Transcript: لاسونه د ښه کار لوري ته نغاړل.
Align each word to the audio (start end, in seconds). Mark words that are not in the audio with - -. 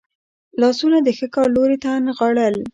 لاسونه 0.61 0.97
د 1.01 1.09
ښه 1.17 1.27
کار 1.35 1.47
لوري 1.55 1.77
ته 1.83 1.91
نغاړل. 2.07 2.55